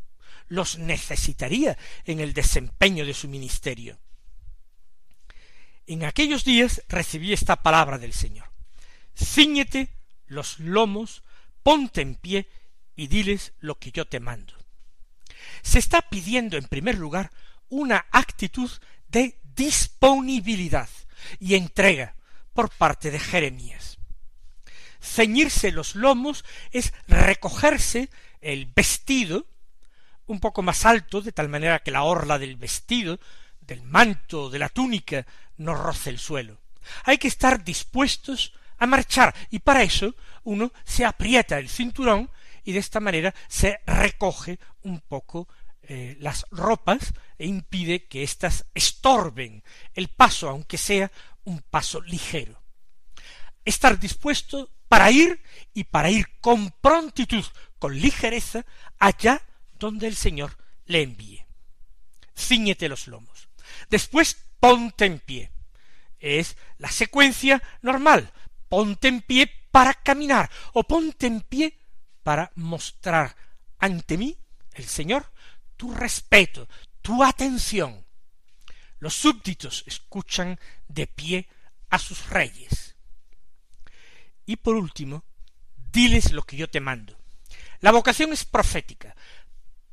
Los 0.48 0.78
necesitaría 0.78 1.78
en 2.04 2.20
el 2.20 2.34
desempeño 2.34 3.06
de 3.06 3.14
su 3.14 3.26
ministerio. 3.26 3.98
En 5.86 6.04
aquellos 6.04 6.44
días 6.44 6.82
recibí 6.88 7.32
esta 7.32 7.56
palabra 7.56 7.96
del 7.96 8.12
Señor. 8.12 8.50
Cíñete 9.16 9.88
los 10.26 10.58
lomos, 10.58 11.22
ponte 11.62 12.02
en 12.02 12.16
pie 12.16 12.50
y 12.94 13.06
diles 13.06 13.54
lo 13.60 13.78
que 13.78 13.92
yo 13.92 14.06
te 14.06 14.20
mando. 14.20 14.63
Se 15.64 15.80
está 15.80 16.02
pidiendo 16.02 16.56
en 16.56 16.68
primer 16.68 16.98
lugar 16.98 17.32
una 17.70 18.06
actitud 18.12 18.70
de 19.08 19.40
disponibilidad 19.56 20.88
y 21.40 21.54
entrega 21.54 22.14
por 22.52 22.70
parte 22.70 23.10
de 23.10 23.18
Jeremías. 23.18 23.98
Ceñirse 25.00 25.72
los 25.72 25.96
lomos 25.96 26.44
es 26.70 26.92
recogerse 27.08 28.10
el 28.40 28.66
vestido 28.66 29.46
un 30.26 30.38
poco 30.38 30.62
más 30.62 30.84
alto, 30.84 31.22
de 31.22 31.32
tal 31.32 31.48
manera 31.48 31.80
que 31.80 31.90
la 31.90 32.04
orla 32.04 32.38
del 32.38 32.56
vestido, 32.56 33.18
del 33.60 33.82
manto, 33.82 34.50
de 34.50 34.58
la 34.58 34.68
túnica, 34.68 35.26
no 35.56 35.74
roce 35.74 36.10
el 36.10 36.18
suelo. 36.18 36.58
Hay 37.04 37.18
que 37.18 37.28
estar 37.28 37.64
dispuestos 37.64 38.52
a 38.78 38.86
marchar, 38.86 39.34
y 39.50 39.60
para 39.60 39.82
eso 39.82 40.14
uno 40.44 40.72
se 40.84 41.04
aprieta 41.04 41.58
el 41.58 41.68
cinturón 41.68 42.30
y 42.64 42.72
de 42.72 42.78
esta 42.78 43.00
manera 43.00 43.34
se 43.48 43.80
recoge 43.86 44.58
un 44.82 45.00
poco 45.00 45.48
eh, 45.82 46.16
las 46.20 46.46
ropas 46.50 47.12
e 47.38 47.46
impide 47.46 48.06
que 48.06 48.22
éstas 48.22 48.64
estorben 48.74 49.62
el 49.92 50.08
paso, 50.08 50.48
aunque 50.48 50.78
sea 50.78 51.12
un 51.44 51.60
paso 51.60 52.00
ligero. 52.00 52.62
Estar 53.64 53.98
dispuesto 53.98 54.70
para 54.88 55.10
ir 55.10 55.42
y 55.74 55.84
para 55.84 56.10
ir 56.10 56.26
con 56.40 56.70
prontitud, 56.80 57.44
con 57.78 57.98
ligereza, 57.98 58.64
allá 58.98 59.42
donde 59.78 60.06
el 60.06 60.16
Señor 60.16 60.56
le 60.86 61.02
envíe. 61.02 61.44
Cíñete 62.34 62.88
los 62.88 63.06
lomos. 63.06 63.48
Después 63.90 64.36
ponte 64.60 65.04
en 65.04 65.18
pie. 65.18 65.50
Es 66.18 66.56
la 66.78 66.90
secuencia 66.90 67.62
normal. 67.82 68.32
Ponte 68.68 69.08
en 69.08 69.20
pie 69.20 69.50
para 69.70 69.92
caminar 69.92 70.50
o 70.72 70.84
ponte 70.84 71.26
en 71.26 71.42
pie 71.42 71.78
para 72.24 72.50
mostrar 72.56 73.36
ante 73.78 74.18
mí, 74.18 74.36
el 74.72 74.86
Señor, 74.86 75.30
tu 75.76 75.94
respeto, 75.94 76.66
tu 77.02 77.22
atención. 77.22 78.04
Los 78.98 79.14
súbditos 79.14 79.84
escuchan 79.86 80.58
de 80.88 81.06
pie 81.06 81.48
a 81.90 81.98
sus 81.98 82.28
reyes. 82.30 82.96
Y 84.46 84.56
por 84.56 84.74
último, 84.74 85.22
diles 85.92 86.32
lo 86.32 86.42
que 86.42 86.56
yo 86.56 86.68
te 86.68 86.80
mando. 86.80 87.16
La 87.80 87.92
vocación 87.92 88.32
es 88.32 88.44
profética. 88.44 89.14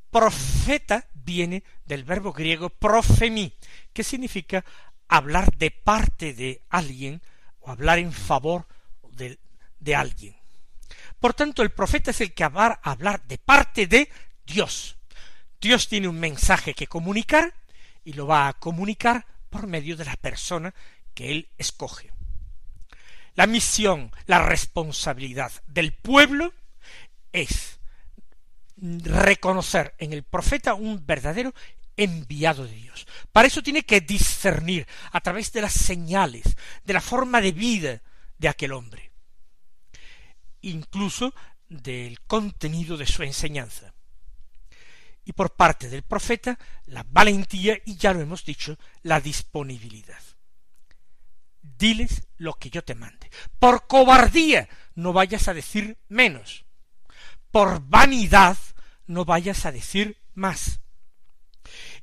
Profeta 0.09 1.07
viene 1.13 1.63
del 1.85 2.05
verbo 2.05 2.31
griego 2.31 2.69
profemi, 2.69 3.53
que 3.93 4.03
significa 4.03 4.63
hablar 5.07 5.55
de 5.57 5.71
parte 5.71 6.33
de 6.33 6.63
alguien 6.69 7.21
o 7.59 7.71
hablar 7.71 7.99
en 7.99 8.13
favor 8.13 8.67
de, 9.11 9.39
de 9.79 9.95
alguien. 9.95 10.40
Por 11.19 11.33
tanto, 11.33 11.61
el 11.61 11.71
profeta 11.71 12.11
es 12.11 12.21
el 12.21 12.33
que 12.33 12.47
va 12.47 12.79
a 12.81 12.91
hablar 12.91 13.21
de 13.23 13.37
parte 13.37 13.87
de 13.87 14.09
Dios. 14.45 14.97
Dios 15.59 15.87
tiene 15.87 16.07
un 16.07 16.19
mensaje 16.19 16.73
que 16.73 16.87
comunicar 16.87 17.53
y 18.03 18.13
lo 18.13 18.27
va 18.27 18.47
a 18.47 18.53
comunicar 18.53 19.25
por 19.49 19.67
medio 19.67 19.95
de 19.95 20.05
la 20.05 20.15
persona 20.15 20.73
que 21.13 21.31
él 21.31 21.49
escoge. 21.57 22.11
La 23.35 23.47
misión, 23.47 24.11
la 24.25 24.39
responsabilidad 24.39 25.51
del 25.67 25.93
pueblo 25.93 26.53
es 27.31 27.79
reconocer 28.77 29.93
en 29.99 30.11
el 30.13 30.23
profeta 30.23 30.73
un 30.73 31.05
verdadero 31.05 31.53
enviado 31.95 32.65
de 32.65 32.73
Dios. 32.73 33.07
Para 33.31 33.47
eso 33.47 33.61
tiene 33.61 33.83
que 33.83 34.01
discernir 34.01 34.87
a 35.11 35.21
través 35.21 35.51
de 35.53 35.61
las 35.61 35.73
señales, 35.73 36.57
de 36.83 36.93
la 36.93 37.01
forma 37.01 37.41
de 37.41 37.51
vida 37.51 38.01
de 38.37 38.49
aquel 38.49 38.71
hombre, 38.73 39.10
incluso 40.61 41.33
del 41.69 42.21
contenido 42.21 42.97
de 42.97 43.05
su 43.05 43.23
enseñanza 43.23 43.93
y 45.23 45.33
por 45.33 45.55
parte 45.55 45.89
del 45.89 46.03
profeta 46.03 46.57
la 46.85 47.05
valentía 47.07 47.77
y 47.85 47.95
ya 47.95 48.13
lo 48.13 48.21
hemos 48.21 48.43
dicho, 48.43 48.77
la 49.03 49.21
disponibilidad. 49.21 50.21
Diles 51.61 52.27
lo 52.37 52.53
que 52.55 52.69
yo 52.69 52.83
te 52.83 52.95
mande. 52.95 53.29
Por 53.59 53.87
cobardía 53.87 54.67
no 54.95 55.13
vayas 55.13 55.47
a 55.47 55.53
decir 55.53 55.97
menos. 56.09 56.65
Por 57.51 57.87
vanidad 57.87 58.57
no 59.07 59.25
vayas 59.25 59.65
a 59.65 59.71
decir 59.71 60.17
más. 60.33 60.79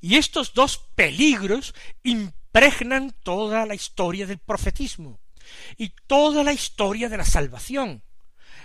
Y 0.01 0.17
estos 0.17 0.55
dos 0.55 0.79
peligros 0.95 1.75
impregnan 2.03 3.15
toda 3.23 3.67
la 3.67 3.75
historia 3.75 4.27
del 4.27 4.39
profetismo 4.39 5.21
y 5.77 5.91
toda 6.07 6.45
la 6.45 6.53
historia 6.53 7.09
de 7.09 7.17
la 7.17 7.25
salvación, 7.25 8.03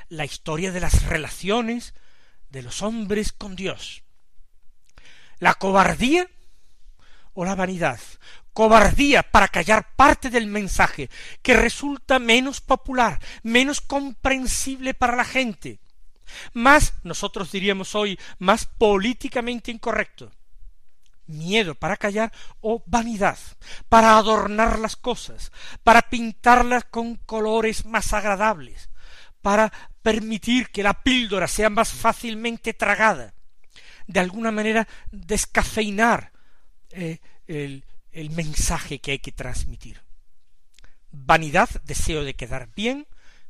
la 0.10 0.26
historia 0.26 0.72
de 0.72 0.80
las 0.80 1.04
relaciones 1.04 1.94
de 2.50 2.62
los 2.62 2.82
hombres 2.82 3.32
con 3.32 3.56
Dios 3.56 4.04
la 5.44 5.56
cobardía 5.56 6.28
o 7.34 7.44
la 7.44 7.54
vanidad. 7.54 8.00
Cobardía 8.54 9.24
para 9.24 9.50
callar 9.50 9.96
parte 9.96 10.30
del 10.30 10.48
mensaje 10.48 11.10
que 11.42 11.54
resulta 11.54 12.18
menos 12.20 12.62
popular, 12.62 13.20
menos 13.42 13.82
comprensible 13.82 14.94
para 14.94 15.16
la 15.16 15.26
gente, 15.26 15.80
más, 16.54 16.94
nosotros 17.04 17.52
diríamos 17.52 17.94
hoy, 17.94 18.18
más 18.40 18.66
políticamente 18.66 19.70
incorrecto. 19.70 20.32
Miedo 21.26 21.76
para 21.76 21.98
callar 21.98 22.32
o 22.62 22.84
vanidad, 22.86 23.38
para 23.90 24.18
adornar 24.18 24.80
las 24.80 24.96
cosas, 24.96 25.52
para 25.84 26.04
pintarlas 26.04 26.86
con 26.86 27.16
colores 27.16 27.86
más 27.86 28.14
agradables, 28.14 28.90
para 29.44 29.72
permitir 30.02 30.70
que 30.70 30.82
la 30.82 31.04
píldora 31.04 31.48
sea 31.48 31.70
más 31.70 31.92
fácilmente 31.92 32.74
tragada, 32.74 33.36
de 34.08 34.20
alguna 34.20 34.52
manera 34.52 34.88
descafeinar 35.12 36.32
eh, 36.92 37.20
el, 37.46 37.86
el 38.12 38.30
mensaje 38.32 39.00
que 39.00 39.12
hay 39.12 39.20
que 39.20 39.34
transmitir. 39.34 40.02
Vanidad, 41.12 41.70
deseo 41.84 42.24
de 42.24 42.34
quedar 42.36 42.74
bien, 42.74 43.06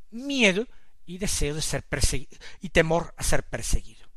miedo 0.10 0.68
y 1.06 1.20
deseo 1.20 1.54
de 1.54 1.62
ser 1.62 1.84
perseguido 1.84 2.38
y 2.60 2.70
temor 2.70 3.14
a 3.16 3.24
ser 3.24 3.44
perseguido. 3.44 4.08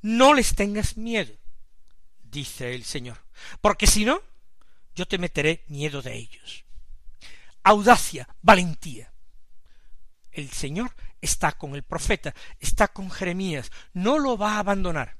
No 0.00 0.32
les 0.32 0.54
tengas 0.54 0.96
miedo, 0.96 1.34
dice 2.22 2.74
el 2.74 2.84
Señor, 2.84 3.18
porque 3.60 3.86
si 3.86 4.06
no, 4.06 4.22
yo 4.94 5.06
te 5.06 5.18
meteré 5.18 5.64
miedo 5.68 6.00
de 6.00 6.16
ellos. 6.16 6.64
Audacia, 7.62 8.26
valentía. 8.40 9.11
El 10.32 10.50
Señor 10.50 10.92
está 11.20 11.52
con 11.52 11.74
el 11.74 11.82
profeta, 11.82 12.34
está 12.58 12.88
con 12.88 13.10
Jeremías, 13.10 13.70
no 13.92 14.18
lo 14.18 14.36
va 14.36 14.54
a 14.54 14.58
abandonar. 14.58 15.16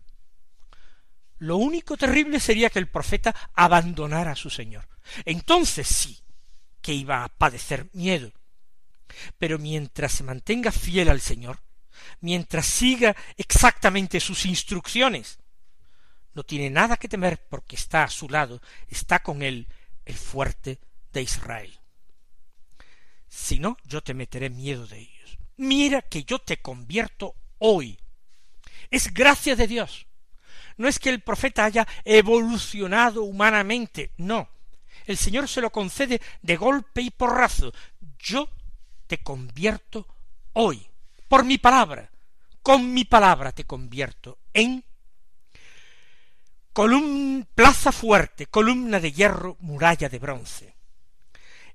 Lo 1.39 1.57
único 1.57 1.97
terrible 1.97 2.41
sería 2.41 2.71
que 2.71 2.79
el 2.79 2.89
profeta 2.89 3.35
abandonara 3.55 4.33
a 4.33 4.37
su 4.37 4.49
Señor. 4.49 4.89
Entonces 5.25 5.89
sí 5.89 6.23
que 6.81 6.93
iba 6.95 7.25
a 7.25 7.29
padecer 7.29 7.89
miedo. 7.93 8.33
Pero 9.39 9.59
mientras 9.59 10.13
se 10.13 10.25
mantenga 10.25 10.73
fiel 10.73 11.09
al 11.09 11.21
Señor, 11.21 11.61
mientras 12.21 12.67
siga 12.67 13.15
exactamente 13.37 14.21
sus 14.21 14.47
instrucciones, 14.47 15.39
no 16.35 16.45
tiene 16.45 16.71
nada 16.71 16.97
que 16.97 17.09
temer 17.09 17.47
porque 17.49 17.77
está 17.77 18.05
a 18.05 18.09
su 18.09 18.29
lado, 18.29 18.63
está 18.89 19.23
con 19.23 19.43
él 19.43 19.69
el 20.05 20.17
fuerte 20.17 20.81
de 21.13 21.23
Israel. 21.23 21.82
Si 23.33 23.59
no, 23.59 23.79
yo 23.85 24.03
te 24.03 24.13
meteré 24.13 24.51
miedo 24.51 24.87
de 24.87 24.99
ellos 24.99 25.23
mira 25.63 26.03
que 26.03 26.25
yo 26.25 26.39
te 26.39 26.59
convierto 26.61 27.35
hoy. 27.59 27.99
Es 28.91 29.13
gracia 29.15 29.57
de 29.57 29.67
Dios. 29.67 30.07
No 30.77 30.89
es 30.89 30.99
que 30.99 31.11
el 31.11 31.21
profeta 31.21 31.65
haya 31.65 31.87
evolucionado 32.05 33.23
humanamente, 33.23 34.13
no. 34.17 34.49
El 35.07 35.17
Señor 35.17 35.49
se 35.49 35.61
lo 35.61 35.71
concede 35.71 36.21
de 36.43 36.57
golpe 36.57 37.01
y 37.01 37.11
porrazo. 37.11 37.73
Yo 38.19 38.49
te 39.07 39.23
convierto 39.23 40.07
hoy, 40.53 40.87
por 41.29 41.45
mi 41.45 41.59
palabra, 41.59 42.11
con 42.63 42.93
mi 42.93 43.05
palabra 43.05 43.53
te 43.53 43.65
convierto 43.65 44.39
en 44.53 44.85
columna, 46.73 47.47
plaza 47.55 47.93
fuerte, 47.93 48.47
columna 48.47 49.01
de 49.01 49.13
hierro, 49.13 49.57
muralla 49.61 50.09
de 50.09 50.19
bronce. 50.19 50.75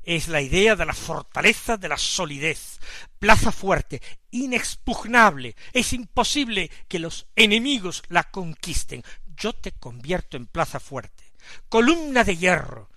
Es 0.07 0.29
la 0.29 0.39
idea 0.39 0.77
de 0.77 0.85
la 0.85 0.93
fortaleza, 0.93 1.75
de 1.75 1.89
la 1.89 1.97
solidez, 1.97 2.79
plaza 3.19 3.51
fuerte, 3.51 4.01
inexpugnable. 4.31 5.53
Es 5.73 5.91
imposible 5.91 6.71
que 6.87 6.97
los 6.97 7.27
enemigos 7.35 8.03
la 8.07 8.23
conquisten. 8.23 9.03
Yo 9.35 9.51
te 9.51 9.73
convierto 9.73 10.37
en 10.37 10.45
plaza 10.45 10.79
fuerte, 10.79 11.33
columna 11.67 12.23
de 12.23 12.37
hierro. 12.37 12.89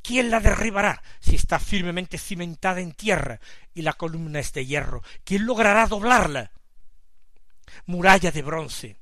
¿Quién 0.00 0.30
la 0.30 0.40
derribará 0.40 1.02
si 1.20 1.34
está 1.34 1.58
firmemente 1.58 2.16
cimentada 2.16 2.80
en 2.80 2.92
tierra 2.92 3.40
y 3.74 3.82
la 3.82 3.92
columna 3.92 4.40
es 4.40 4.54
de 4.54 4.64
hierro? 4.64 5.02
¿Quién 5.24 5.44
logrará 5.44 5.86
doblarla? 5.86 6.50
Muralla 7.84 8.30
de 8.30 8.40
bronce 8.40 8.96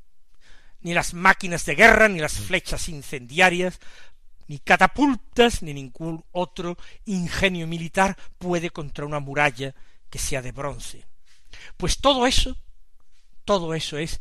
ni 0.81 0.95
las 0.95 1.15
máquinas 1.15 1.65
de 1.65 1.75
guerra, 1.75 2.09
ni 2.09 2.21
las 2.21 2.35
flechas 2.35 2.89
incendiarias, 2.89 3.81
ni 4.49 4.59
catapultas, 4.59 5.63
ni 5.63 5.75
ningún 5.75 6.25
otro 6.33 6.77
ingenio 7.05 7.67
militar 7.67 8.17
puede 8.39 8.71
contra 8.71 9.07
una 9.07 9.21
muralla 9.21 9.75
que 10.11 10.19
sea 10.19 10.43
de 10.43 10.53
bronce. 10.53 11.05
Pues 11.77 11.99
todo 11.99 12.27
eso, 12.27 12.57
todo 13.45 13.75
eso 13.75 13.99
es 13.99 14.21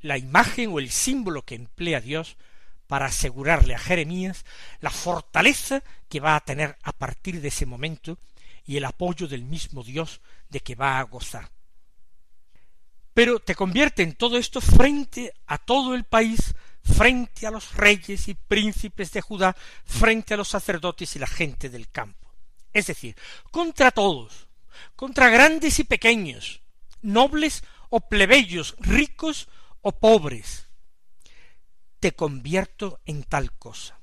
la 0.00 0.18
imagen 0.18 0.70
o 0.72 0.78
el 0.78 0.90
símbolo 0.90 1.42
que 1.42 1.54
emplea 1.54 2.00
Dios 2.00 2.36
para 2.86 3.06
asegurarle 3.06 3.74
a 3.74 3.78
Jeremías 3.78 4.44
la 4.80 4.90
fortaleza 4.90 5.82
que 6.08 6.20
va 6.20 6.36
a 6.36 6.44
tener 6.44 6.76
a 6.82 6.92
partir 6.92 7.40
de 7.40 7.48
ese 7.48 7.64
momento 7.64 8.18
y 8.66 8.76
el 8.76 8.84
apoyo 8.84 9.28
del 9.28 9.44
mismo 9.44 9.82
Dios 9.82 10.20
de 10.50 10.60
que 10.60 10.74
va 10.74 10.98
a 10.98 11.02
gozar 11.02 11.50
pero 13.14 13.40
te 13.40 13.54
convierte 13.54 14.02
en 14.02 14.14
todo 14.14 14.38
esto 14.38 14.60
frente 14.60 15.34
a 15.46 15.58
todo 15.58 15.94
el 15.94 16.04
país, 16.04 16.54
frente 16.82 17.46
a 17.46 17.50
los 17.50 17.74
reyes 17.74 18.28
y 18.28 18.34
príncipes 18.34 19.12
de 19.12 19.20
Judá, 19.20 19.56
frente 19.84 20.34
a 20.34 20.36
los 20.36 20.48
sacerdotes 20.48 21.16
y 21.16 21.18
la 21.18 21.26
gente 21.26 21.68
del 21.68 21.90
campo. 21.90 22.32
Es 22.72 22.86
decir, 22.86 23.16
contra 23.50 23.90
todos, 23.90 24.48
contra 24.96 25.30
grandes 25.30 25.78
y 25.78 25.84
pequeños, 25.84 26.62
nobles 27.02 27.64
o 27.90 28.00
plebeyos, 28.00 28.74
ricos 28.78 29.48
o 29.80 29.92
pobres. 29.92 30.68
Te 32.00 32.12
convierto 32.12 33.00
en 33.04 33.22
tal 33.24 33.52
cosa. 33.52 34.00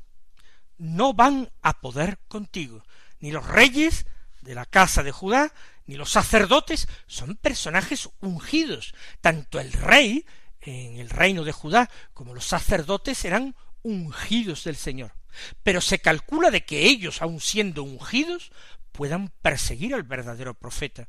No 0.78 1.14
van 1.14 1.52
a 1.62 1.82
poder 1.82 2.20
contigo, 2.28 2.84
ni 3.20 3.32
los 3.32 3.46
reyes 3.46 4.06
de 4.42 4.56
la 4.56 4.66
casa 4.66 5.04
de 5.04 5.12
Judá, 5.12 5.54
ni 5.86 5.96
los 5.96 6.12
sacerdotes 6.12 6.88
son 7.08 7.36
personajes 7.36 8.10
ungidos. 8.22 8.94
Tanto 9.22 9.60
el 9.60 9.74
rey 9.74 10.26
en 10.62 10.98
el 10.98 11.10
reino 11.10 11.44
de 11.44 11.52
Judá 11.52 11.90
como 12.14 12.34
los 12.34 12.46
sacerdotes 12.46 13.24
eran 13.26 13.56
ungidos 13.82 14.64
del 14.64 14.76
Señor. 14.76 15.14
Pero 15.64 15.82
se 15.82 16.00
calcula 16.00 16.52
de 16.52 16.66
que 16.66 16.86
ellos, 16.86 17.22
aun 17.22 17.40
siendo 17.40 17.84
ungidos, 17.84 18.52
puedan 18.92 19.30
perseguir 19.42 19.94
al 19.94 20.04
verdadero 20.04 20.54
profeta. 20.54 21.08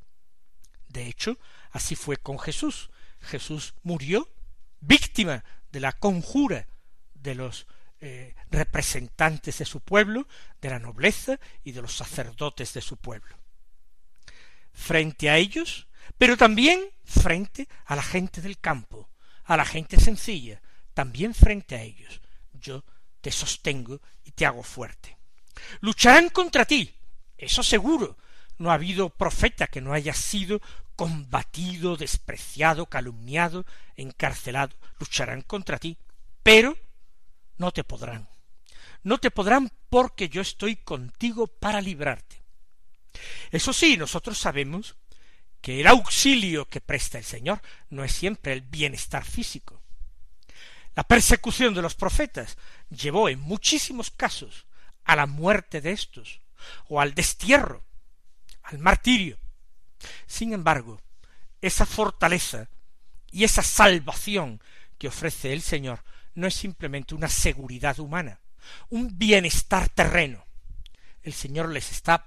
De 0.88 1.06
hecho, 1.06 1.38
así 1.70 1.96
fue 1.96 2.16
con 2.16 2.38
Jesús. 2.38 2.90
Jesús 3.20 3.74
murió 3.82 4.28
víctima 4.80 5.44
de 5.72 5.80
la 5.80 5.92
conjura 5.92 6.66
de 7.14 7.34
los 7.34 7.66
eh, 8.00 8.34
representantes 8.50 9.58
de 9.58 9.64
su 9.64 9.80
pueblo, 9.80 10.26
de 10.60 10.70
la 10.70 10.78
nobleza 10.78 11.38
y 11.64 11.72
de 11.72 11.82
los 11.82 11.96
sacerdotes 11.96 12.72
de 12.72 12.80
su 12.80 12.96
pueblo 12.96 13.40
frente 14.72 15.30
a 15.30 15.36
ellos, 15.36 15.86
pero 16.18 16.36
también 16.36 16.80
frente 17.04 17.68
a 17.84 17.96
la 17.96 18.02
gente 18.02 18.40
del 18.40 18.58
campo, 18.58 19.09
a 19.50 19.56
la 19.56 19.64
gente 19.64 19.98
sencilla, 19.98 20.62
también 20.94 21.34
frente 21.34 21.74
a 21.74 21.82
ellos. 21.82 22.20
Yo 22.52 22.84
te 23.20 23.32
sostengo 23.32 24.00
y 24.22 24.30
te 24.30 24.46
hago 24.46 24.62
fuerte. 24.62 25.16
Lucharán 25.80 26.28
contra 26.28 26.64
ti, 26.64 26.94
eso 27.36 27.64
seguro. 27.64 28.16
No 28.58 28.70
ha 28.70 28.74
habido 28.74 29.10
profeta 29.10 29.66
que 29.66 29.80
no 29.80 29.92
haya 29.92 30.14
sido 30.14 30.60
combatido, 30.94 31.96
despreciado, 31.96 32.86
calumniado, 32.86 33.66
encarcelado. 33.96 34.76
Lucharán 35.00 35.42
contra 35.42 35.78
ti, 35.78 35.98
pero 36.44 36.78
no 37.58 37.72
te 37.72 37.82
podrán. 37.82 38.28
No 39.02 39.18
te 39.18 39.32
podrán 39.32 39.72
porque 39.88 40.28
yo 40.28 40.42
estoy 40.42 40.76
contigo 40.76 41.48
para 41.48 41.80
librarte. 41.80 42.40
Eso 43.50 43.72
sí, 43.72 43.96
nosotros 43.96 44.38
sabemos 44.38 44.94
que 45.60 45.80
el 45.80 45.86
auxilio 45.86 46.68
que 46.68 46.80
presta 46.80 47.18
el 47.18 47.24
Señor 47.24 47.60
no 47.90 48.04
es 48.04 48.12
siempre 48.12 48.52
el 48.52 48.62
bienestar 48.62 49.24
físico. 49.24 49.80
La 50.94 51.04
persecución 51.04 51.74
de 51.74 51.82
los 51.82 51.94
profetas 51.94 52.56
llevó 52.90 53.28
en 53.28 53.40
muchísimos 53.40 54.10
casos 54.10 54.66
a 55.04 55.16
la 55.16 55.26
muerte 55.26 55.80
de 55.80 55.92
éstos, 55.92 56.40
o 56.88 57.00
al 57.00 57.14
destierro, 57.14 57.84
al 58.62 58.78
martirio. 58.78 59.38
Sin 60.26 60.52
embargo, 60.52 61.00
esa 61.60 61.86
fortaleza 61.86 62.68
y 63.30 63.44
esa 63.44 63.62
salvación 63.62 64.60
que 64.98 65.08
ofrece 65.08 65.52
el 65.52 65.62
Señor 65.62 66.02
no 66.34 66.46
es 66.46 66.54
simplemente 66.54 67.14
una 67.14 67.28
seguridad 67.28 67.98
humana, 67.98 68.40
un 68.88 69.18
bienestar 69.18 69.88
terreno. 69.88 70.44
El 71.22 71.32
Señor 71.32 71.68
les 71.68 71.90
está 71.90 72.26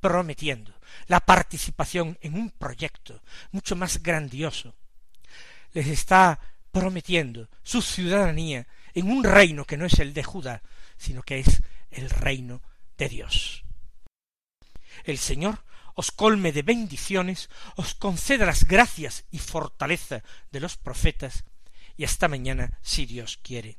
prometiendo 0.00 0.73
la 1.06 1.20
participación 1.20 2.18
en 2.20 2.34
un 2.34 2.50
proyecto 2.50 3.22
mucho 3.52 3.76
más 3.76 4.02
grandioso. 4.02 4.74
Les 5.72 5.86
está 5.86 6.38
prometiendo 6.70 7.48
su 7.62 7.82
ciudadanía 7.82 8.66
en 8.94 9.10
un 9.10 9.24
reino 9.24 9.64
que 9.64 9.76
no 9.76 9.86
es 9.86 9.98
el 9.98 10.14
de 10.14 10.22
Judá, 10.22 10.62
sino 10.96 11.22
que 11.22 11.40
es 11.40 11.62
el 11.90 12.10
reino 12.10 12.62
de 12.96 13.08
Dios. 13.08 13.64
El 15.04 15.18
Señor 15.18 15.64
os 15.94 16.10
colme 16.10 16.52
de 16.52 16.62
bendiciones, 16.62 17.48
os 17.76 17.94
conceda 17.94 18.46
las 18.46 18.66
gracias 18.66 19.24
y 19.30 19.38
fortaleza 19.38 20.22
de 20.50 20.60
los 20.60 20.76
profetas, 20.76 21.44
y 21.96 22.04
hasta 22.04 22.26
mañana, 22.26 22.78
si 22.82 23.06
Dios 23.06 23.38
quiere. 23.42 23.78